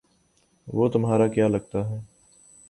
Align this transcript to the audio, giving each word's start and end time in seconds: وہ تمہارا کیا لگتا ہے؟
وہ 0.67 0.87
تمہارا 0.89 1.27
کیا 1.27 1.47
لگتا 1.47 1.89
ہے؟ 1.89 1.99